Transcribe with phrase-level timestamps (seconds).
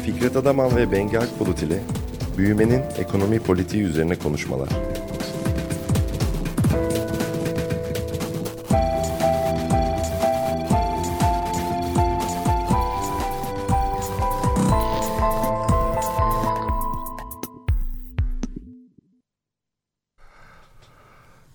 [0.00, 1.82] Fikret Adaman ve Bengi Akbulut ile
[2.38, 4.68] büyümenin ekonomi politiği üzerine konuşmalar.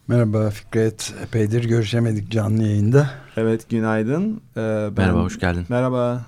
[0.08, 1.14] Merhaba Fikret.
[1.24, 3.10] Epeydir görüşemedik canlı yayında.
[3.38, 4.42] Evet günaydın.
[4.58, 5.66] Ee, ben, merhaba hoş geldin.
[5.70, 6.26] Merhaba.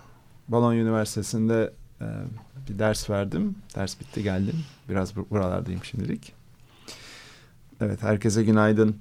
[0.47, 2.05] Balon Üniversitesi'nde e,
[2.69, 3.55] bir ders verdim.
[3.75, 4.55] Ders bitti geldim.
[4.89, 6.33] Biraz buralardayım şimdilik.
[7.81, 8.95] Evet herkese günaydın.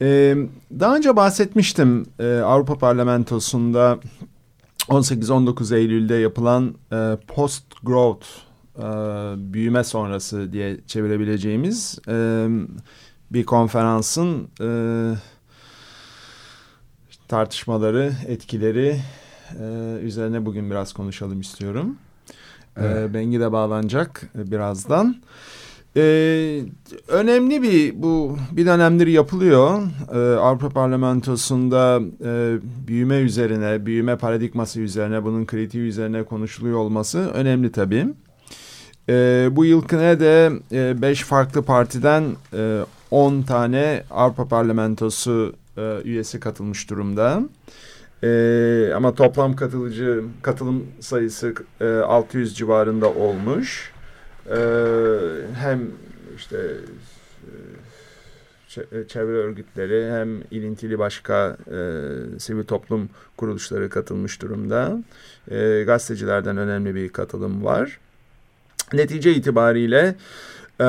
[0.00, 0.36] Ee,
[0.80, 3.98] daha önce bahsetmiştim e, Avrupa Parlamentosu'nda
[4.88, 8.26] 18-19 Eylül'de yapılan e, post growth
[8.78, 8.82] e,
[9.52, 12.46] büyüme sonrası diye çevirebileceğimiz e,
[13.30, 14.68] bir konferansın e,
[17.28, 19.00] tartışmaları, etkileri
[19.60, 19.64] e,
[20.02, 21.96] üzerine bugün biraz konuşalım istiyorum.
[22.76, 23.10] E, evet.
[23.10, 25.16] E, Bengi de bağlanacak birazdan.
[25.96, 26.60] Ee,
[27.08, 29.82] önemli bir bu bir dönemdir yapılıyor
[30.14, 37.72] ee, Avrupa Parlamentosu'nda e, büyüme üzerine büyüme paradigması üzerine bunun kritiği üzerine konuşuluyor olması önemli
[37.72, 38.06] tabii.
[39.08, 46.40] Ee, bu yılkine de e, beş farklı partiden e, 10 tane Avrupa Parlamentosu e, üyesi
[46.40, 47.40] katılmış durumda.
[47.40, 47.44] E,
[48.94, 53.92] ama toplam katılıcı katılım sayısı e, 600 civarında olmuş.
[54.50, 54.58] E,
[55.54, 55.90] hem
[56.36, 56.56] işte
[58.76, 61.78] e, çevre örgütleri hem ilintili başka e,
[62.38, 65.02] sivil toplum kuruluşları katılmış durumda.
[65.50, 67.98] E, gazetecilerden önemli bir katılım var.
[68.92, 70.14] Netice itibariyle
[70.80, 70.88] e,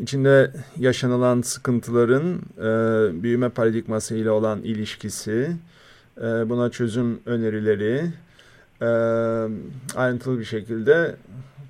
[0.00, 5.79] içinde yaşanılan sıkıntıların e, büyüme paradigması ile olan ilişkisi, e,
[6.20, 8.06] buna çözüm önerileri
[8.82, 8.86] e,
[9.96, 11.16] ayrıntılı bir şekilde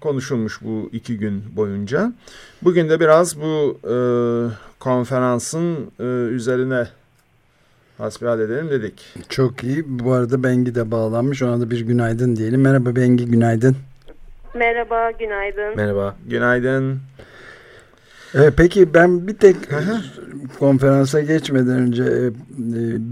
[0.01, 2.12] konuşulmuş bu iki gün boyunca.
[2.62, 3.95] Bugün de biraz bu e,
[4.79, 6.89] konferansın e, üzerine
[7.98, 9.14] hasbihal edelim dedik.
[9.29, 9.85] Çok iyi.
[9.86, 11.42] Bu arada Bengi de bağlanmış.
[11.42, 12.61] Ona da bir günaydın diyelim.
[12.61, 13.77] Merhaba Bengi, günaydın.
[14.55, 15.77] Merhaba, günaydın.
[15.77, 16.17] Merhaba.
[16.29, 16.98] Günaydın.
[18.35, 19.57] E, peki ben bir tek
[20.58, 22.33] konferansa geçmeden önce e, e,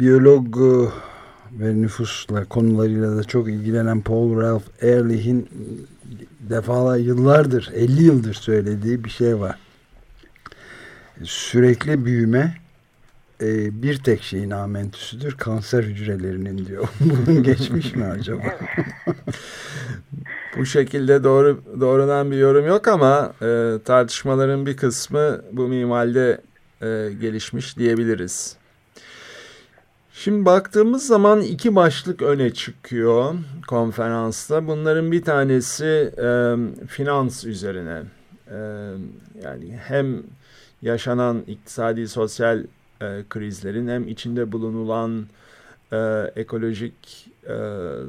[0.00, 0.88] biyolog e,
[1.58, 5.48] ve nüfusla konularıyla da çok ilgilenen Paul Ralph Ehrlich'in
[6.40, 9.58] defalar yıllardır 50 yıldır söylediği bir şey var.
[11.22, 12.54] Sürekli büyüme
[13.40, 16.88] e, bir tek şeyin amentüsüdür kanser hücrelerinin diyor.
[17.00, 18.42] Bunun geçmiş mi acaba?
[20.58, 26.40] bu şekilde doğru doğrudan bir yorum yok ama e, tartışmaların bir kısmı bu minvalde
[26.82, 26.86] e,
[27.20, 28.57] gelişmiş diyebiliriz.
[30.20, 33.34] Şimdi baktığımız zaman iki başlık öne çıkıyor
[33.66, 34.66] konferansta.
[34.66, 35.84] Bunların bir tanesi
[36.18, 36.56] e,
[36.86, 38.02] finans üzerine.
[38.50, 38.58] E,
[39.44, 40.22] yani hem
[40.82, 42.64] yaşanan iktisadi sosyal
[43.00, 45.26] e, krizlerin hem içinde bulunulan
[45.92, 45.98] e,
[46.36, 47.56] ekolojik e,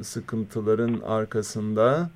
[0.02, 2.10] sıkıntıların arkasında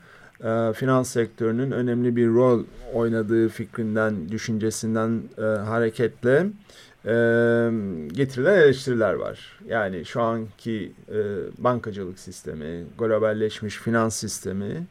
[0.44, 6.46] e, finans sektörünün önemli bir rol oynadığı fikrinden, düşüncesinden e, hareketle
[7.06, 7.12] e,
[8.12, 9.58] getirilen eleştiriler var.
[9.66, 11.18] Yani şu anki e,
[11.58, 14.86] bankacılık sistemi, globalleşmiş finans sistemi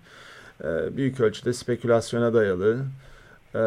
[0.63, 2.79] e, büyük ölçüde spekülasyona dayalı.
[3.55, 3.63] E,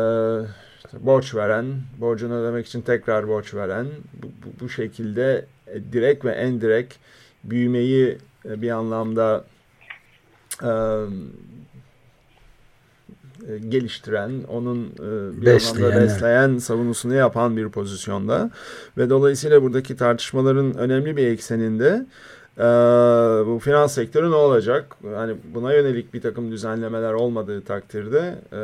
[0.84, 1.66] işte borç veren,
[1.98, 3.86] borcunu ödemek için tekrar borç veren,
[4.22, 6.94] bu, bu, bu şekilde e, direkt ve en direkt
[7.44, 9.44] büyümeyi e, bir anlamda
[10.62, 10.70] e,
[13.68, 18.50] geliştiren, onun e, bir besleyen, anlamda besleyen savunusunu yapan bir pozisyonda.
[18.98, 22.06] Ve dolayısıyla buradaki tartışmaların önemli bir ekseninde
[22.58, 22.62] e,
[23.46, 24.96] bu finans sektörü ne olacak?
[25.14, 28.56] Hani buna yönelik bir takım düzenlemeler olmadığı takdirde e,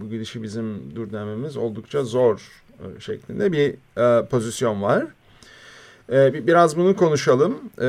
[0.00, 5.06] bu gidişi bizim durdurmamız oldukça zor e, şeklinde bir e, pozisyon var.
[6.12, 7.54] E, biraz bunu konuşalım.
[7.80, 7.88] E,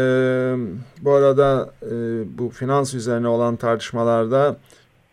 [1.02, 1.90] bu arada e,
[2.38, 4.58] bu finans üzerine olan tartışmalarda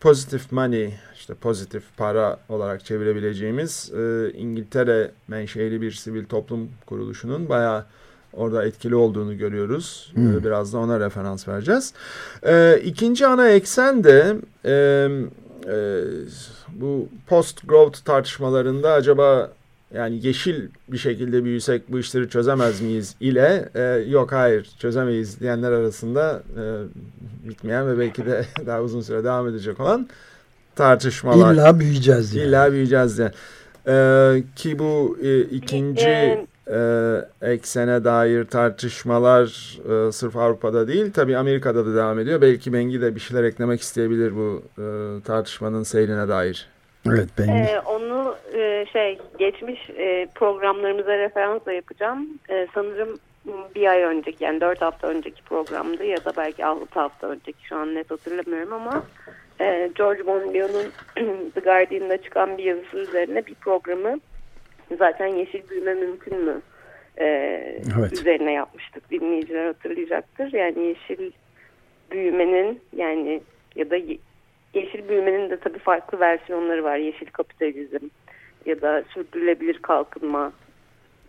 [0.01, 7.85] positive money işte pozitif para olarak çevirebileceğimiz e, İngiltere menşeli bir sivil toplum kuruluşunun bayağı
[8.33, 10.11] orada etkili olduğunu görüyoruz.
[10.13, 10.43] Hmm.
[10.43, 11.93] Biraz da ona referans vereceğiz.
[12.43, 14.35] E, ikinci ana eksen de
[14.65, 15.07] e,
[15.67, 16.01] e,
[16.69, 19.51] bu post growth tartışmalarında acaba
[19.93, 25.71] yani yeşil bir şekilde büyüsek bu işleri çözemez miyiz ile e, yok hayır çözemeyiz diyenler
[25.71, 26.63] arasında e,
[27.49, 30.07] bitmeyen ve belki de daha uzun süre devam edecek olan
[30.77, 31.53] tartışmalar.
[31.53, 32.45] İlla büyüyeceğiz diye.
[32.45, 33.31] İlla büyüyeceğiz diye.
[33.87, 36.07] Ee, ki bu e, ikinci...
[36.07, 39.77] Ee, e, eksene dair tartışmalar
[40.07, 42.41] e, sırf Avrupa'da değil tabii Amerika'da da devam ediyor.
[42.41, 44.85] Belki Bengi de bir şeyler eklemek isteyebilir bu e,
[45.21, 46.69] tartışmanın seyrine dair.
[47.07, 47.51] Evet Bengi.
[47.51, 52.27] Ee, onu e, şey geçmiş e, programlarımıza referansla yapacağım.
[52.49, 53.19] E, sanırım
[53.75, 57.75] bir ay önceki yani dört hafta önceki programdı ya da belki altı hafta önceki şu
[57.77, 59.03] an net hatırlamıyorum ama
[59.59, 60.91] e, George Monbiot'un
[61.53, 64.19] The Guardian'da çıkan bir yazısı üzerine bir programı
[64.97, 66.61] zaten yeşil büyüme mümkün mü
[67.17, 67.25] e,
[67.99, 68.13] Evet.
[68.13, 69.11] üzerine yapmıştık.
[69.11, 70.53] Dinleyiciler hatırlayacaktır.
[70.53, 71.31] Yani yeşil
[72.11, 73.41] büyümenin yani
[73.75, 74.17] ya da ye-
[74.73, 76.97] yeşil büyümenin de tabii farklı versiyonları var.
[76.97, 78.05] Yeşil kapitalizm
[78.65, 80.51] ya da sürdürülebilir kalkınma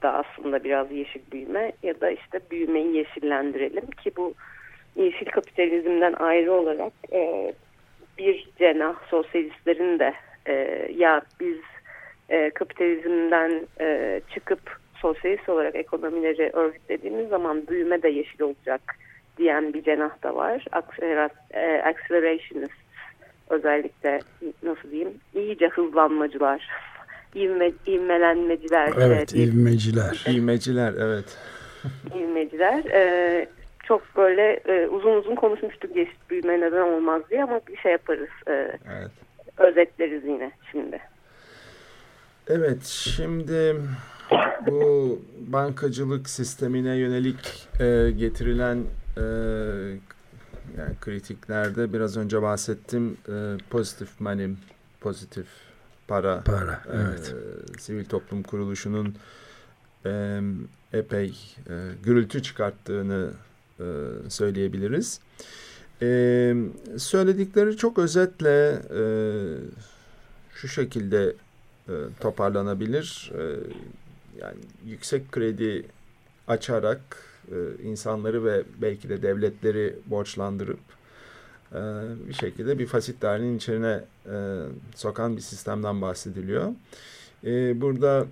[0.03, 4.35] da aslında biraz yeşil büyüme ya da işte büyümeyi yeşillendirelim ki bu
[4.97, 7.53] yeşil kapitalizmden ayrı olarak e,
[8.19, 10.15] bir cenah sosyalistlerin de
[10.47, 10.53] e,
[10.97, 11.59] ya biz
[12.29, 14.61] e, kapitalizmden e, çıkıp
[15.01, 18.81] sosyalist olarak ekonomileri örgütlediğimiz zaman büyüme de yeşil olacak
[19.39, 20.65] diyen bir cenah da var.
[21.51, 22.73] E, Accelerationist
[23.51, 24.21] özellikle
[24.63, 26.69] nasıl diyeyim iyice hızlanmacılar,
[27.35, 28.93] ivme, ivmelenmeciler.
[29.01, 30.95] Evet e, ivmeciler.
[30.99, 31.39] Evet.
[32.17, 32.85] ivmeciler.
[32.85, 33.49] E,
[33.89, 38.29] çok böyle e, uzun uzun konuşmuştuk yeşil büyüme neden olmaz diye ama bir şey yaparız.
[38.49, 38.53] E,
[38.93, 39.11] Evet.
[39.59, 41.01] özetleriz yine şimdi.
[42.49, 43.77] Evet, şimdi
[44.67, 48.77] bu bankacılık sistemine yönelik e, getirilen
[49.17, 49.23] e,
[50.79, 53.35] yani kritiklerde biraz önce bahsettim e,
[53.71, 54.49] pozitif money,
[55.01, 55.47] pozitif
[56.09, 56.81] para, Para.
[56.93, 57.35] Evet.
[57.77, 59.15] e, sivil toplum kuruluşunun
[60.07, 60.41] e,
[60.93, 61.29] epey
[61.69, 61.75] e,
[62.05, 63.31] gürültü çıkarttığını
[63.81, 63.85] e,
[64.29, 65.21] söyleyebiliriz.
[66.03, 66.55] E,
[66.97, 69.03] söyledikleri çok özetle e,
[70.55, 71.35] şu şekilde
[71.89, 73.33] e, toparlanabilir.
[73.35, 73.43] E,
[74.41, 75.87] yani yüksek kredi
[76.49, 77.01] açarak
[77.51, 80.81] e, insanları ve belki de devletleri borçlandırıp
[81.73, 81.81] e,
[82.29, 84.37] bir şekilde bir fasit dairenin içine e,
[84.95, 86.73] sokan bir sistemden bahsediliyor.
[87.45, 88.27] E, burada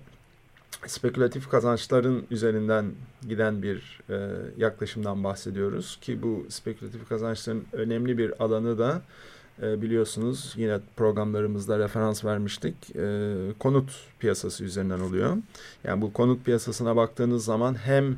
[0.91, 2.91] spekülatif kazançların üzerinden
[3.29, 9.01] giden bir e, yaklaşımdan bahsediyoruz ki bu spekülatif kazançların önemli bir alanı da
[9.61, 15.37] e, biliyorsunuz yine programlarımızda referans vermiştik e, konut piyasası üzerinden oluyor.
[15.83, 18.17] Yani bu konut piyasasına baktığınız zaman hem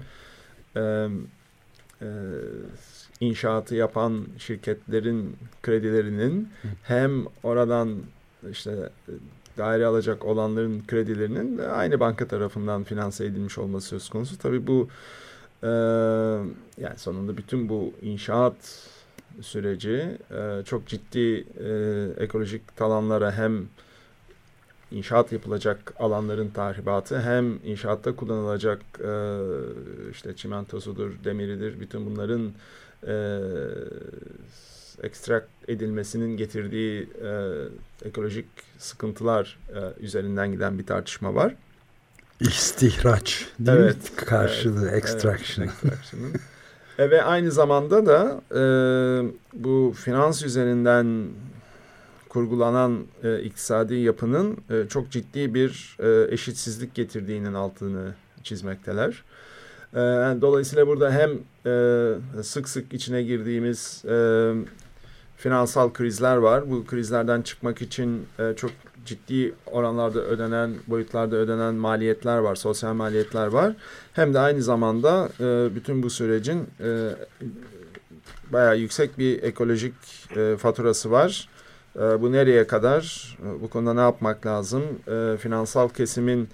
[0.75, 1.07] e,
[2.01, 2.07] e,
[3.19, 6.49] inşaatı yapan şirketlerin kredilerinin
[6.83, 7.97] hem oradan
[8.51, 8.89] işte
[9.59, 14.37] daire alacak olanların kredilerinin aynı banka tarafından finanse edilmiş olması söz konusu.
[14.37, 14.87] Tabii bu
[15.63, 15.67] e,
[16.77, 18.55] yani sonunda bütün bu inşaat
[19.41, 23.67] süreci e, çok ciddi e, ekolojik talanlara hem
[24.91, 29.11] inşaat yapılacak alanların tahribatı hem inşaatta kullanılacak e,
[30.11, 32.51] işte çimentosudur, demiridir, bütün bunların
[33.07, 33.39] e,
[35.03, 37.51] ekstrak edilmesinin getirdiği e,
[38.07, 38.45] ekolojik
[38.77, 41.55] sıkıntılar e, üzerinden giden bir tartışma var.
[42.39, 44.25] İstihraç değil Evet, mi?
[44.25, 45.65] Karşılığı evet, extraction.
[45.65, 46.33] Evet, extraction'ın.
[46.99, 48.61] e, ve aynı zamanda da e,
[49.53, 51.27] bu finans üzerinden
[52.29, 58.13] kurgulanan e, iktisadi yapının e, çok ciddi bir e, eşitsizlik getirdiğinin altını
[58.43, 59.23] çizmekteler.
[59.93, 59.97] E,
[60.41, 61.31] dolayısıyla burada hem
[61.65, 64.53] e, sık sık içine girdiğimiz e,
[65.39, 66.71] finansal krizler var.
[66.71, 68.71] Bu krizlerden çıkmak için e, çok
[69.05, 73.73] ciddi oranlarda ödenen, boyutlarda ödenen maliyetler var, sosyal maliyetler var.
[74.13, 77.09] Hem de aynı zamanda e, bütün bu sürecin e,
[78.53, 79.93] bayağı yüksek bir ekolojik
[80.35, 81.49] e, faturası var.
[81.95, 83.37] E, bu nereye kadar?
[83.43, 84.83] E, bu konuda ne yapmak lazım?
[85.07, 86.49] E, finansal kesimin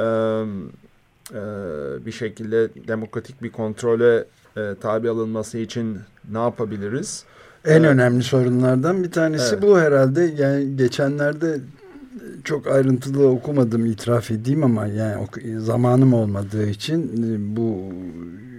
[0.00, 1.42] e, e,
[2.06, 4.24] bir şekilde demokratik bir kontrole
[4.56, 5.98] e, tabi alınması için
[6.30, 7.24] ne yapabiliriz?
[7.64, 7.90] En Evet.
[7.90, 9.62] önemli sorunlardan bir tanesi Evet.
[9.62, 10.34] bu herhalde.
[10.38, 11.60] Yani geçenlerde
[12.44, 15.28] çok ayrıntılı okumadım itiraf edeyim ama yani
[15.58, 17.92] zamanım olmadığı için e, bu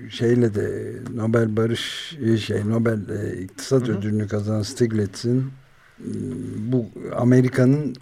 [0.09, 3.97] şeyle de Nobel Barış e, şey Nobel e, İktisat Hı hı.
[3.97, 5.45] Ödülünü kazanan Stiglitz'in
[6.71, 7.95] bu Amerika'nın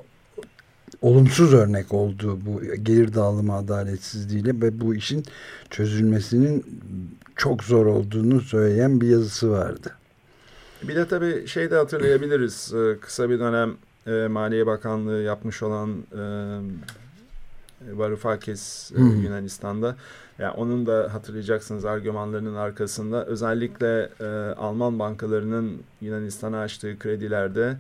[1.02, 5.24] olumsuz örnek olduğu bu gelir dağılımı adaletsizliğiyle ve bu işin
[5.70, 6.66] çözülmesinin
[7.36, 9.92] çok zor olduğunu söyleyen bir yazısı vardı.
[10.88, 12.74] Bir de tabii şey de hatırlayabiliriz.
[12.74, 13.76] Ee, Kısa bir dönem
[14.08, 16.24] e, Maliye Bakanlığı yapmış olan e,
[17.98, 19.04] Varoufakis e, hı.
[19.04, 19.96] Yunanistan'da.
[20.40, 24.26] Yani onun da hatırlayacaksınız argümanlarının arkasında özellikle e,
[24.58, 27.78] Alman bankalarının Yunanistan'a açtığı kredilerde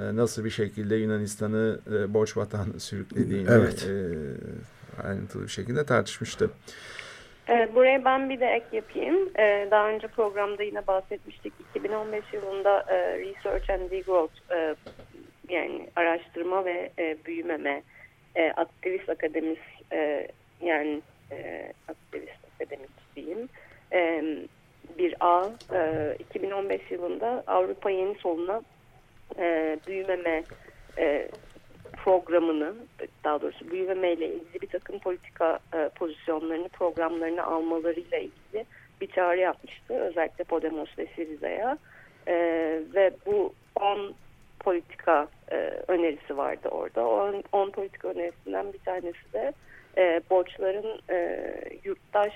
[0.00, 3.88] e, nasıl bir şekilde Yunanistan'ı e, borç batağına sürüklediğini Evet.
[3.88, 6.50] e, ayrıntılı bir şekilde tartışmıştı.
[7.48, 9.30] Evet, buraya ben bir de ek yapayım.
[9.38, 11.52] Ee, daha önce programda yine bahsetmiştik.
[11.70, 14.74] 2015 yılında e, Research and Degrowth e,
[15.48, 17.82] yani araştırma ve e, büyümeme
[18.56, 19.58] aktivist akademik
[20.60, 21.00] yani
[21.88, 23.48] aktivist akademik diyeyim
[24.98, 28.62] bir ağ e, 2015 yılında Avrupa Yeni Soluna
[29.86, 30.42] büyümeme
[32.04, 32.74] programını
[33.24, 38.64] daha doğrusu büyümemeyle ilgili bir takım politika e, pozisyonlarını programlarını almalarıyla ilgili
[39.00, 39.94] bir çağrı yapmıştı.
[39.94, 41.78] Özellikle Podemos ve Siriza'ya
[42.26, 42.34] e,
[42.94, 44.14] ve bu 10
[44.60, 45.56] politika e,
[45.88, 47.06] önerisi vardı orada.
[47.06, 49.52] O 10 politika önerisinden bir tanesi de
[49.96, 51.40] e, borçların e,
[51.84, 52.32] yurttaş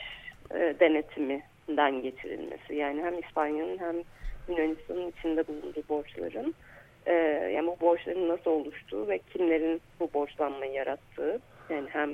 [0.54, 2.74] e, denetiminden geçirilmesi.
[2.74, 3.96] Yani hem İspanya'nın hem
[4.48, 6.54] Yunanistan'ın içinde bulunduğu borçların
[7.06, 7.12] e,
[7.54, 12.10] yani bu borçların nasıl oluştuğu ve kimlerin bu borçlanmayı yarattığı yani hem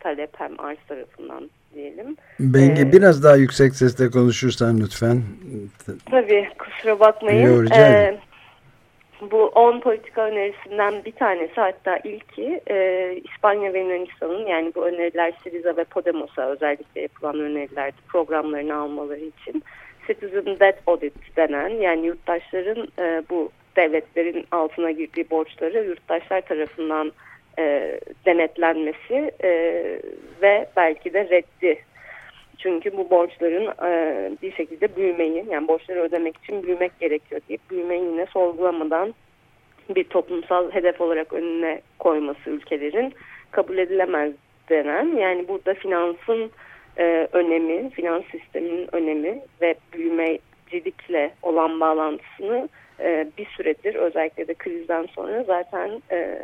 [0.00, 2.16] talep hem arz tarafından diyelim.
[2.40, 5.22] Bengi ee, biraz daha yüksek sesle konuşursan lütfen.
[6.10, 7.70] Tabii kusura bakmayın.
[7.74, 8.18] Ee,
[9.30, 15.32] bu 10 politika önerisinden bir tanesi hatta ilki e, İspanya ve Yunanistan'ın yani bu öneriler
[15.42, 19.62] Siriza ve Podemos'a özellikle yapılan önerilerdi programlarını almaları için
[20.06, 27.12] Citizen Debt Audit denen yani yurttaşların e, bu devletlerin altına girdiği borçları yurttaşlar tarafından
[27.58, 29.50] e, denetlenmesi e,
[30.42, 31.78] ve belki de reddi.
[32.58, 38.04] Çünkü bu borçların e, bir şekilde büyümeyi yani borçları ödemek için büyümek gerekiyor deyip büyümeyi
[38.04, 39.14] yine sorgulamadan
[39.94, 43.14] bir toplumsal hedef olarak önüne koyması ülkelerin
[43.50, 44.32] kabul edilemez
[44.68, 46.50] denen yani burada finansın
[46.98, 52.68] e, önemi, finans sisteminin önemi ve büyümecilikle olan bağlantısını
[53.02, 56.38] e, bir süredir özellikle de krizden sonra zaten e,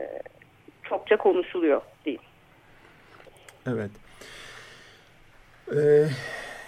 [0.83, 2.21] çokça konuşuluyor değil.
[3.67, 3.91] Evet.
[5.77, 6.05] Ee,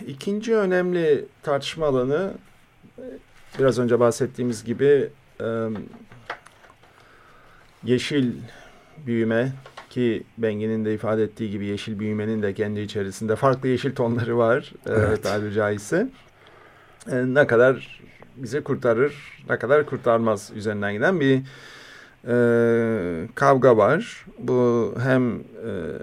[0.07, 2.33] ikinci önemli tartışma alanı
[3.59, 5.09] biraz önce bahsettiğimiz gibi
[5.41, 5.47] e,
[7.85, 8.33] yeşil
[9.07, 9.53] büyüme
[9.91, 14.73] ki Bengi'nin de ifade ettiği gibi yeşil büyümenin de kendi içerisinde farklı yeşil tonları var
[14.89, 15.23] evet.
[15.23, 16.09] tabiri caizse.
[17.13, 18.01] E, ne kadar
[18.43, 21.43] bizi kurtarır, ne kadar kurtarmaz üzerinden giden bir
[22.29, 24.27] e, kavga var.
[24.39, 25.43] Bu hem e,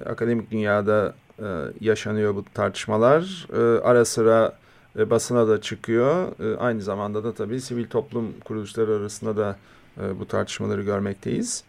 [0.10, 1.46] akademik dünyada e,
[1.82, 3.48] yaşanıyor bu tartışmalar.
[3.53, 4.53] E, ara sıra
[5.00, 6.27] e, basına da çıkıyor.
[6.39, 9.56] E, aynı zamanda da tabii sivil toplum kuruluşları arasında da
[10.01, 11.63] e, bu tartışmaları görmekteyiz.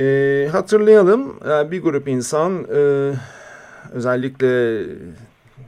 [0.00, 3.12] E, hatırlayalım e, bir grup insan e,
[3.92, 4.82] özellikle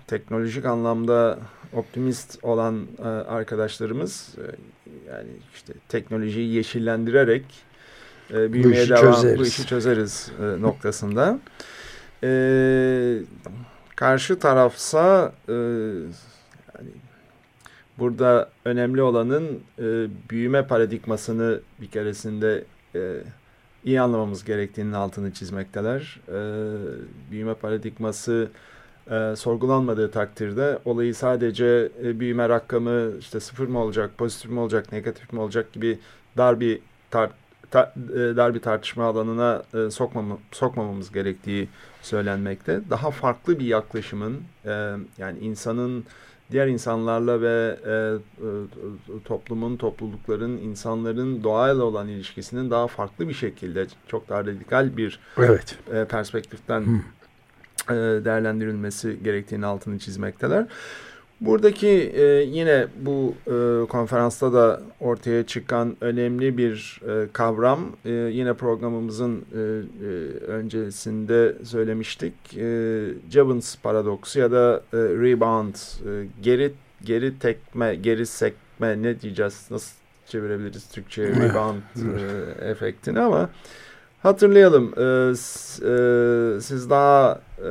[0.07, 1.38] teknolojik anlamda
[1.73, 4.42] optimist olan e, arkadaşlarımız e,
[5.11, 7.44] yani işte teknolojiyi yeşillendirerek
[8.30, 9.38] e, büyümeye bu devam çözeriz.
[9.38, 11.38] bu işi çözeriz e, noktasında.
[12.25, 12.30] E,
[13.96, 16.90] karşı tarafsa e, yani
[17.99, 23.16] burada önemli olanın e, büyüme paradigmasını bir keresinde e,
[23.85, 26.20] iyi anlamamız gerektiğinin altını çizmekteler.
[26.28, 26.40] E,
[27.30, 28.75] büyüme paradigması e,
[29.36, 35.32] sorgulanmadığı takdirde olayı sadece e, büyüme rakamı işte sıfır mı olacak, pozitif mi olacak, negatif
[35.32, 35.98] mi olacak gibi
[36.36, 37.30] dar bir tar
[37.70, 41.68] ta, e, dar bir tartışma alanına e, sokmam sokmamamız gerektiği
[42.02, 42.80] söylenmekte.
[42.90, 44.70] Daha farklı bir yaklaşımın e,
[45.18, 46.04] yani insanın
[46.50, 53.86] diğer insanlarla ve e, e, toplumun, toplulukların, insanların doğayla olan ilişkisinin daha farklı bir şekilde
[54.06, 55.78] çok daha radikal bir evet.
[55.94, 57.02] e, perspektiften
[57.90, 60.66] e, değerlendirilmesi gerektiğini altını çizmekteler.
[61.40, 68.55] Buradaki e, yine bu e, konferansta da ortaya çıkan önemli bir e, kavram e, yine
[68.55, 69.62] programımızın e, e,
[70.47, 72.35] öncesinde söylemiştik.
[72.57, 76.73] E, Jevons paradoksu ya da e, rebound e, geri
[77.05, 83.50] geri tekme geri sekme ne diyeceğiz nasıl çevirebiliriz Türkçe rebound e, efektini ama
[84.23, 87.70] Hatırlayalım, e, e, siz daha e,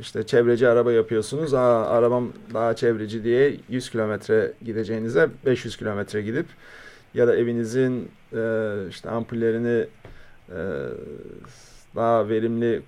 [0.00, 1.54] işte çevreci araba yapıyorsunuz.
[1.54, 6.46] Aa, arabam daha çevreci diye 100 kilometre gideceğinize 500 kilometre gidip
[7.14, 9.86] ya da evinizin e, işte ampullerini
[10.48, 10.60] e,
[11.96, 12.82] daha verimli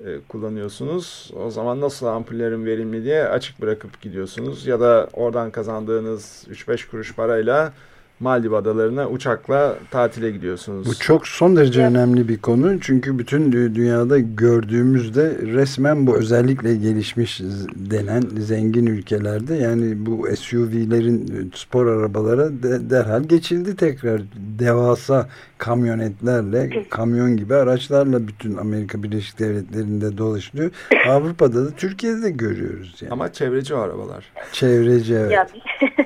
[0.00, 1.30] e, kullanıyorsunuz.
[1.36, 4.66] O zaman nasıl ampullerin verimli diye açık bırakıp gidiyorsunuz.
[4.66, 7.72] Ya da oradan kazandığınız 3-5 kuruş parayla
[8.20, 10.86] Maldiv adalarına uçakla tatile gidiyorsunuz.
[10.86, 11.90] Bu çok son derece evet.
[11.90, 12.80] önemli bir konu.
[12.80, 17.40] Çünkü bütün dünyada gördüğümüzde resmen bu özellikle gelişmiş
[17.74, 24.22] denen zengin ülkelerde yani bu SUV'lerin spor arabalara de, derhal geçildi tekrar.
[24.58, 25.28] Devasa
[25.58, 30.70] kamyonetlerle, kamyon gibi araçlarla bütün Amerika Birleşik Devletleri'nde dolaşılıyor.
[31.08, 33.12] Avrupa'da da Türkiye'de de görüyoruz yani.
[33.12, 34.32] Ama çevreci o arabalar.
[34.52, 35.52] Çevreci evet.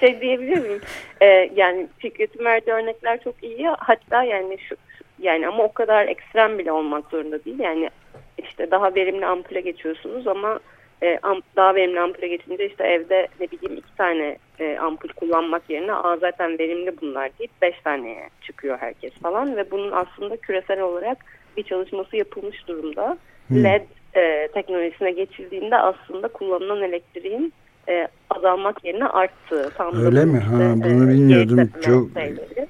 [0.00, 0.80] Şey diyebilir miyim?
[1.22, 3.68] Ee, yani Fikret'in verdiği örnekler çok iyi.
[3.68, 4.76] Hatta yani şu
[5.18, 7.58] yani ama o kadar ekstrem bile olmak zorunda değil.
[7.58, 7.90] Yani
[8.38, 10.60] işte daha verimli ampule geçiyorsunuz ama
[11.02, 15.70] e, amp, daha verimli ampule geçince işte evde ne bileyim iki tane e, ampul kullanmak
[15.70, 20.80] yerine Aa, zaten verimli bunlar deyip beş taneye çıkıyor herkes falan ve bunun aslında küresel
[20.80, 21.18] olarak
[21.56, 23.18] bir çalışması yapılmış durumda.
[23.48, 23.64] Hmm.
[23.64, 23.82] LED
[24.16, 27.52] e, teknolojisine geçildiğinde aslında kullanılan elektriğin
[27.88, 29.72] e, azalmak yerine arttı.
[29.76, 30.38] Tam Öyle mi?
[30.38, 31.70] Işte, ha, bunu e, bilmiyordum.
[31.82, 32.68] Çok şeyleri.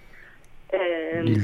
[0.73, 0.79] E,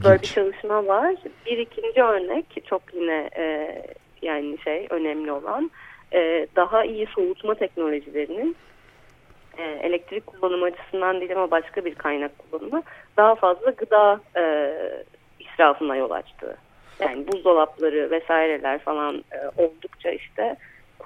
[0.04, 1.14] böyle bir çalışma var.
[1.46, 3.76] Bir ikinci örnek çok yine e,
[4.22, 5.70] yani şey önemli olan
[6.12, 8.56] e, daha iyi soğutma teknolojilerinin
[9.58, 12.82] e, elektrik kullanımı açısından değil ama başka bir kaynak kullanımı
[13.16, 14.72] daha fazla gıda e,
[15.40, 16.56] israfına yol açtı.
[17.00, 20.56] Yani buzdolapları vesaireler falan e, oldukça işte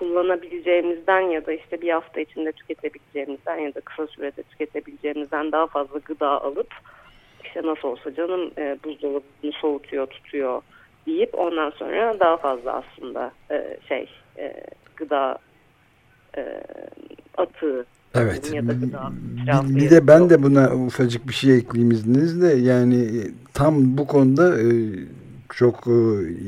[0.00, 5.98] kullanabileceğimizden ya da işte bir hafta içinde tüketebileceğimizden ya da kısa sürede tüketebileceğimizden daha fazla
[5.98, 6.74] gıda alıp
[7.44, 10.62] işte nasıl olsa canım e, buzdolabını soğutuyor tutuyor
[11.06, 14.64] deyip ondan sonra daha fazla aslında e, şey e,
[14.96, 15.38] gıda
[16.36, 16.62] e,
[17.36, 18.52] atığı Evet.
[19.64, 22.54] Bir de ben de buna ufacık bir şey ekleyeyim izninizle.
[22.54, 23.08] Yani
[23.54, 24.66] tam bu konuda e,
[25.54, 25.90] çok e,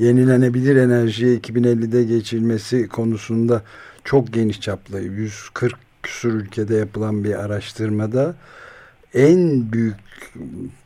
[0.05, 3.63] yenilenebilir enerjiye 2050'de geçilmesi konusunda
[4.05, 8.35] çok geniş çaplı 140 küsur ülkede yapılan bir araştırmada
[9.15, 9.97] en büyük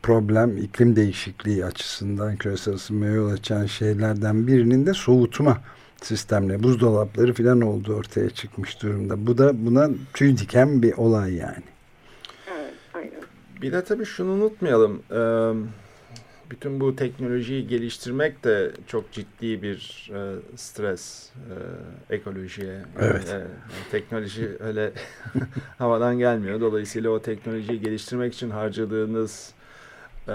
[0.03, 5.59] problem iklim değişikliği açısından küresel ısınmaya yol açan şeylerden birinin de soğutma
[6.03, 9.27] sistemle buzdolapları falan oldu ortaya çıkmış durumda.
[9.27, 11.65] Bu da buna tüy diken bir olay yani.
[12.57, 13.23] Evet, aynen.
[13.63, 15.03] Bir de tabii şunu unutmayalım.
[15.11, 15.53] Ee,
[16.51, 21.31] bütün bu teknolojiyi geliştirmek de çok ciddi bir e, stres
[22.11, 22.83] e, ekolojiye.
[22.99, 23.29] Evet.
[23.29, 23.47] E,
[23.91, 24.93] teknoloji öyle
[25.79, 26.61] havadan gelmiyor.
[26.61, 29.55] Dolayısıyla o teknolojiyi geliştirmek için harcadığınız
[30.29, 30.33] e,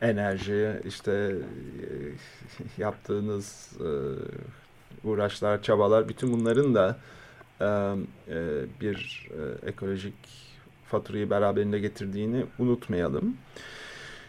[0.00, 3.88] enerji, işte e, yaptığınız e,
[5.08, 6.96] uğraşlar, çabalar, bütün bunların da
[7.60, 8.38] e, e,
[8.80, 10.14] bir e, ekolojik
[10.86, 13.36] faturayı beraberinde getirdiğini unutmayalım.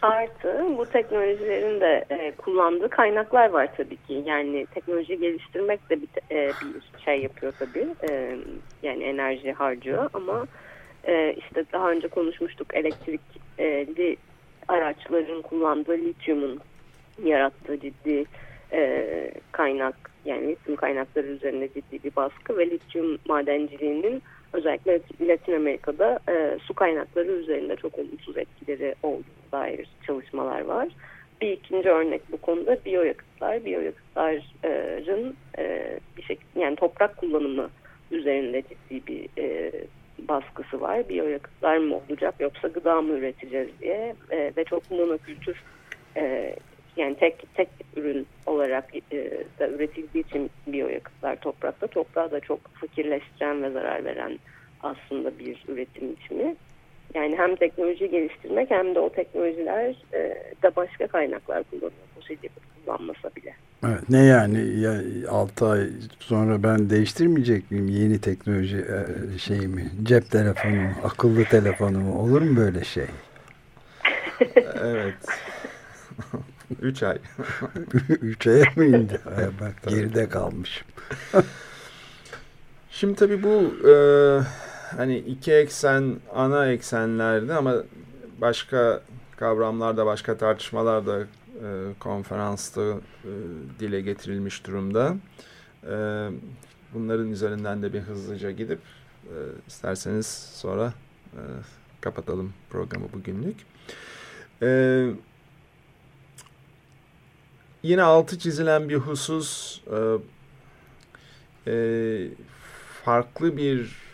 [0.02, 4.22] Artı bu teknolojilerin de e, kullandığı kaynaklar var tabii ki.
[4.26, 7.86] Yani teknoloji geliştirmek de bir, e, bir şey yapıyor tabii.
[8.10, 8.36] E,
[8.82, 10.46] yani enerji harcıyor ama
[11.04, 14.16] e, işte daha önce konuşmuştuk elektrikli
[14.68, 16.60] araçların kullandığı lityumun
[17.24, 18.24] yarattığı ciddi
[18.72, 26.18] e, kaynak yani lityum kaynakları üzerinde ciddi bir baskı ve lityum madenciliğinin özellikle Latin Amerika'da
[26.28, 30.88] e, su kaynakları üzerinde çok olumsuz etkileri olduğuna dair çalışmalar var.
[31.40, 33.64] Bir ikinci örnek bu konuda biyoyakıtlar.
[33.64, 37.70] Biyoyakıtların e, bir şekilde yani toprak kullanımı
[38.10, 39.72] üzerinde ciddi bir e,
[40.18, 41.08] baskısı var.
[41.08, 45.62] Biyoyakıtlar mı olacak yoksa gıda mı üreteceğiz diye e, ve çok monokültür
[46.16, 46.54] e,
[46.96, 53.62] yani tek tek ürün olarak e, da üretildiği için biyoyakıtlar toprakta toprağı da çok fakirleştiren
[53.62, 54.38] ve zarar veren
[54.82, 56.56] aslında bir üretim biçimi.
[57.16, 60.18] Yani hem teknoloji geliştirmek hem de o teknolojiler e,
[60.62, 61.92] de başka kaynaklar kullanıyor.
[62.14, 63.54] Fosil yakıt kullanmasa bile.
[63.86, 65.00] Evet, ne yani ya
[65.30, 65.88] 6 ay
[66.20, 72.84] sonra ben değiştirmeyecek miyim yeni teknoloji e, şeyimi cep telefonu akıllı telefonumu olur mu böyle
[72.84, 73.06] şey?
[74.82, 75.14] evet.
[76.82, 77.18] Üç ay.
[78.08, 79.20] Üç aya mı indi?
[79.36, 80.86] Ay bak geride kalmışım.
[82.90, 83.92] Şimdi tabii bu e,
[84.96, 87.74] hani iki eksen ana eksenlerde ama
[88.40, 89.02] başka
[89.36, 91.26] kavramlarda, başka tartışmalarda e,
[92.00, 93.32] konferansta e,
[93.80, 95.16] dile getirilmiş durumda.
[95.82, 96.28] E,
[96.94, 98.80] bunların üzerinden de bir hızlıca gidip
[99.24, 99.34] e,
[99.66, 100.92] isterseniz sonra
[101.32, 101.40] e,
[102.00, 103.56] kapatalım programı bugünlük.
[104.62, 105.10] E,
[107.82, 109.98] yine altı çizilen bir husus e,
[111.70, 111.74] e,
[113.04, 114.05] farklı bir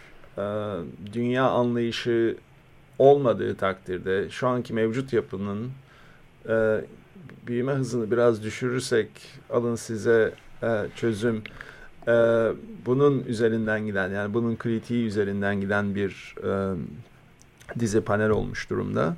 [1.12, 2.36] dünya anlayışı
[2.98, 5.70] olmadığı takdirde şu anki mevcut yapının
[6.48, 6.80] e,
[7.46, 9.08] büyüme hızını biraz düşürürsek
[9.50, 11.42] alın size e, çözüm
[12.08, 12.12] e,
[12.86, 16.74] bunun üzerinden giden yani bunun kritiği üzerinden giden bir e,
[17.78, 19.16] dizi panel olmuş durumda.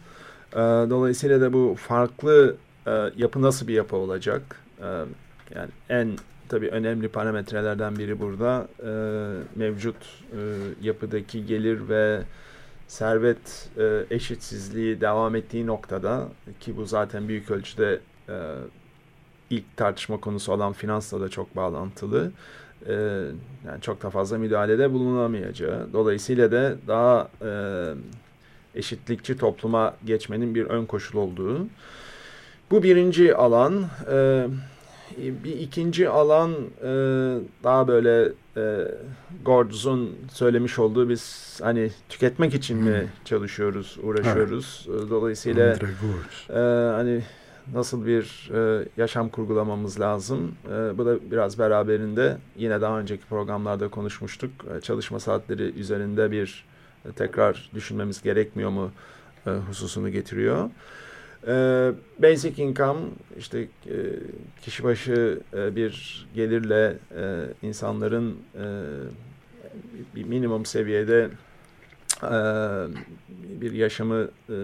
[0.90, 2.56] Dolayısıyla da bu farklı
[3.16, 4.42] yapı nasıl bir yapı olacak?
[5.54, 6.10] Yani en
[6.48, 8.90] tabii önemli parametrelerden biri burada e,
[9.58, 10.38] mevcut e,
[10.82, 12.22] yapıdaki gelir ve
[12.86, 16.28] servet e, eşitsizliği devam ettiği noktada
[16.60, 18.36] ki bu zaten büyük ölçüde e,
[19.50, 22.30] ilk tartışma konusu olan finansla da çok bağlantılı.
[22.86, 22.92] E,
[23.66, 25.88] yani çok da fazla müdahalede bulunamayacağı.
[25.92, 27.50] Dolayısıyla da daha e,
[28.74, 31.66] eşitlikçi topluma geçmenin bir ön koşul olduğu.
[32.70, 33.84] Bu birinci alan.
[34.10, 34.46] E,
[35.18, 36.88] bir ikinci alan e,
[37.64, 38.88] daha böyle e,
[40.32, 43.08] söylemiş olduğu biz hani tüketmek için mi hmm.
[43.24, 44.86] çalışıyoruz, uğraşıyoruz.
[44.90, 45.10] Evet.
[45.10, 45.76] Dolayısıyla
[46.50, 46.58] e,
[46.94, 47.22] hani
[47.72, 50.54] nasıl bir e, yaşam kurgulamamız lazım.
[50.66, 54.50] E, bu da biraz beraberinde yine daha önceki programlarda konuşmuştuk.
[54.76, 56.64] E, çalışma saatleri üzerinde bir
[57.04, 58.90] e, tekrar düşünmemiz gerekmiyor mu
[59.46, 60.70] e, hususunu getiriyor.
[61.46, 63.00] E, basic income
[63.38, 63.94] işte e,
[64.62, 68.64] kişi başı e, bir gelirle e, insanların e,
[70.14, 71.28] bir minimum seviyede
[72.22, 72.30] e,
[73.60, 74.56] bir yaşamı e,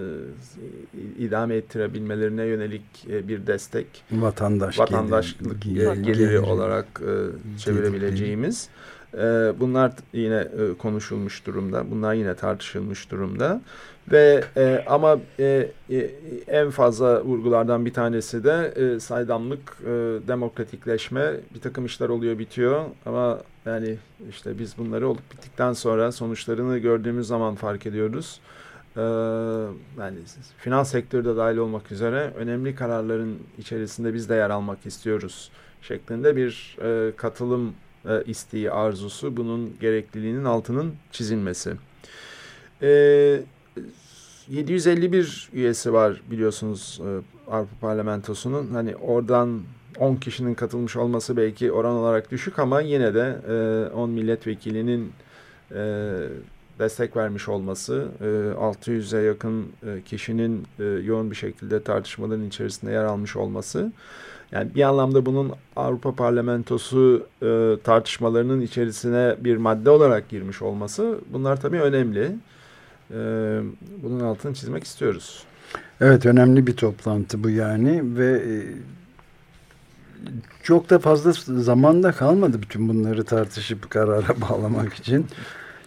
[1.19, 7.13] idame ettirebilmelerine yönelik e, bir destek vatandaş vatandaşlık geliri, geliri olarak e,
[7.59, 9.00] çevirebileceğimiz e,
[9.61, 13.61] bunlar yine e, konuşulmuş durumda bunlar yine tartışılmış durumda
[14.13, 15.71] ve e, ama e,
[16.47, 19.79] en fazla vurgulardan bir tanesi de saydamlık,
[20.29, 21.37] demokratikleşme.
[21.55, 23.97] Bir takım işler oluyor, bitiyor ama yani
[24.31, 28.41] işte biz bunları olup bittikten sonra sonuçlarını gördüğümüz zaman fark ediyoruz.
[28.97, 29.01] E,
[30.01, 30.19] yani
[30.59, 35.51] finans sektörü de dahil olmak üzere önemli kararların içerisinde biz de yer almak istiyoruz
[35.83, 36.77] şeklinde bir
[37.17, 37.75] katılım
[38.09, 41.73] e, isteği, arzusu, bunun gerekliliğinin altının çizilmesi.
[42.83, 43.45] Evet
[44.51, 47.09] 751 üyesi var biliyorsunuz e,
[47.51, 48.71] Avrupa Parlamentosu'nun.
[48.73, 49.61] Hani oradan
[49.99, 53.39] 10 kişinin katılmış olması belki oran olarak düşük ama yine de
[53.95, 55.13] 10 e, milletvekilinin
[55.75, 55.79] e,
[56.79, 59.67] destek vermiş olması, 600'e yakın
[60.05, 60.67] kişinin
[61.05, 63.93] yoğun bir şekilde tartışmaların içerisinde yer almış olması,
[64.53, 67.27] yani bir anlamda bunun Avrupa Parlamentosu
[67.85, 72.37] tartışmalarının içerisine bir madde olarak girmiş olması, bunlar tabii önemli.
[73.15, 73.61] Ee,
[74.03, 75.45] bunun altını çizmek istiyoruz.
[76.01, 78.55] Evet önemli bir toplantı bu yani ve e,
[80.63, 81.33] çok da fazla
[81.63, 85.27] zamanda kalmadı bütün bunları tartışıp karara bağlamak için.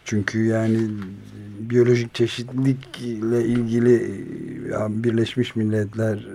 [0.06, 0.80] Çünkü yani
[1.60, 3.96] biyolojik çeşitlilikle ilgili
[4.68, 6.28] e, Birleşmiş Milletler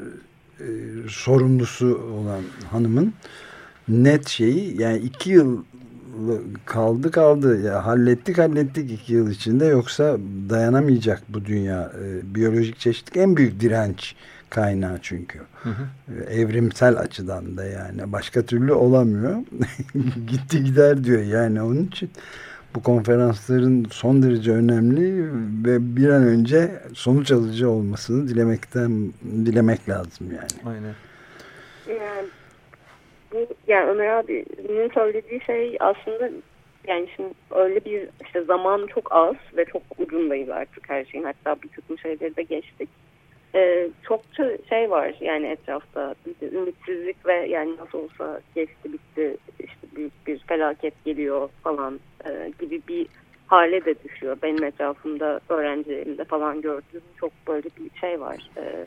[0.60, 0.66] e,
[1.08, 3.14] sorumlusu olan hanımın
[3.88, 5.62] net şeyi yani iki yıl
[6.64, 7.62] kaldı kaldı.
[7.62, 10.16] Ya hallettik hallettik iki yıl içinde yoksa
[10.50, 11.92] dayanamayacak bu dünya.
[12.04, 14.14] E, biyolojik çeşitlik en büyük direnç
[14.50, 15.38] kaynağı çünkü.
[15.62, 15.82] Hı hı.
[16.20, 18.12] E, evrimsel açıdan da yani.
[18.12, 19.36] Başka türlü olamıyor.
[20.26, 22.10] Gitti gider diyor yani onun için.
[22.74, 25.24] Bu konferansların son derece önemli
[25.64, 29.12] ve bir an önce sonuç alıcı olmasını dilemekten
[29.46, 30.74] dilemek lazım yani.
[30.74, 30.94] Aynen.
[31.88, 32.28] Yani
[33.32, 36.30] bu yani Ömer abinin söylediği şey aslında
[36.86, 41.62] yani şimdi öyle bir işte zaman çok az ve çok ucundayız artık her şeyin hatta
[41.62, 42.88] bir kısım şeyleri de geçtik.
[43.54, 50.26] Ee, çokça şey var yani etrafta ümitsizlik ve yani nasıl olsa geçti bitti işte büyük
[50.26, 53.06] bir felaket geliyor falan e, gibi bir
[53.46, 54.36] hale de düşüyor.
[54.42, 58.50] Benim etrafımda öğrencilerimde falan gördüğüm çok böyle bir şey var.
[58.56, 58.86] E,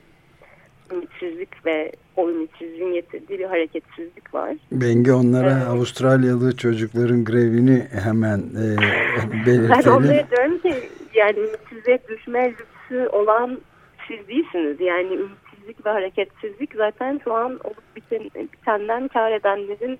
[0.91, 4.55] ümitsizlik ve o ümitsizliğin getirdiği bir hareketsizlik var.
[4.71, 5.67] Bengi onlara evet.
[5.67, 8.63] Avustralyalı çocukların grevini hemen e,
[9.45, 9.69] belirtelim.
[9.69, 10.73] Ben onlara diyorum ki
[11.13, 13.61] yani ümitsizliğe düşme lüksü olan
[14.07, 14.81] siz değilsiniz.
[14.81, 19.99] Yani ümitsizlik ve hareketsizlik zaten şu an olup biten, bitenden kar edenlerin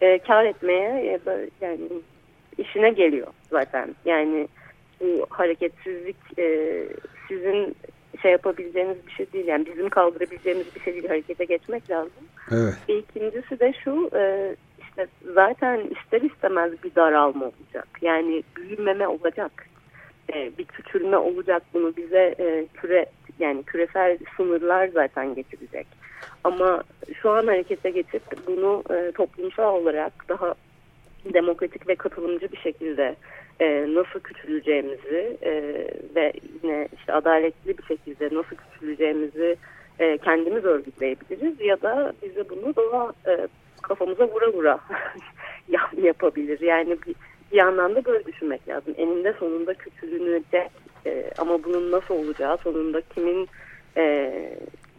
[0.00, 1.88] e, kar etmeye ya da yani
[2.58, 3.94] işine geliyor zaten.
[4.04, 4.48] Yani
[5.00, 6.84] bu hareketsizlik e,
[7.28, 7.76] sizin
[8.22, 9.46] şey yapabileceğimiz bir şey değil.
[9.46, 11.08] Yani bizim kaldırabileceğimiz bir şey değil.
[11.08, 12.24] Harekete geçmek lazım.
[12.50, 12.74] Evet.
[12.88, 17.88] İkincisi de şu e, işte zaten ister istemez bir daralma olacak.
[18.00, 19.66] Yani büyümeme olacak.
[20.34, 21.62] E, bir küçülme olacak.
[21.74, 23.06] Bunu bize e, küre
[23.38, 25.86] yani küresel sınırlar zaten getirecek.
[26.44, 26.82] Ama
[27.22, 30.54] şu an harekete geçip bunu e, toplumsal olarak daha
[31.34, 33.16] demokratik ve katılımcı bir şekilde
[33.60, 35.52] e, nasıl küçüleceğimizi e,
[36.16, 39.56] ve yine işte adaletli bir şekilde nasıl küçüleceğimizi
[39.98, 43.48] e, kendimiz örgütleyebiliriz ya da bize bunu daha e,
[43.82, 44.80] kafamıza vura vura
[46.02, 46.60] yapabilir.
[46.60, 47.14] Yani bir,
[47.52, 48.94] bir yandan da böyle düşünmek lazım.
[48.96, 50.70] Eninde sonunda küçülünecek
[51.08, 53.48] E, ama bunun nasıl olacağı, sonunda kimin
[53.96, 54.04] e,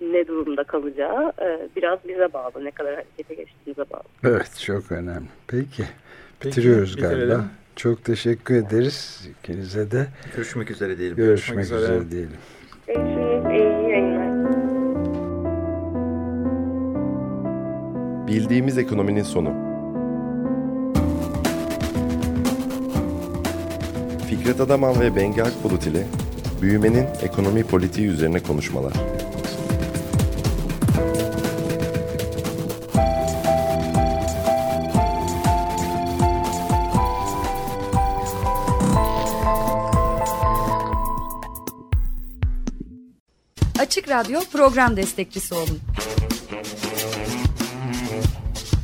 [0.02, 2.65] ne durumda kalacağı e, biraz bize bağlı.
[2.65, 4.04] Ne kadar harekete geçtiğimize bağlı.
[4.24, 5.28] Evet çok önemli.
[5.48, 5.84] Peki.
[6.39, 7.28] Peki Bitiriyoruz bitirelim.
[7.28, 7.43] galiba.
[7.76, 10.08] Çok teşekkür ederiz ikinize de.
[10.36, 11.17] Görüşmek üzere diyelim.
[11.17, 11.95] Görüşmek, Görüşmek üzere.
[11.98, 12.32] üzere diyelim.
[12.88, 13.45] Görüşürüz.
[13.52, 14.30] İyi yayınlar.
[18.28, 19.54] Bildiğimiz ekonominin sonu.
[24.30, 26.08] Fikret Adaman ve Bengi Akbulut ile
[26.62, 28.94] büyümenin ekonomi politiği üzerine konuşmalar.
[43.80, 45.80] Açık Radyo program destekçisi olun.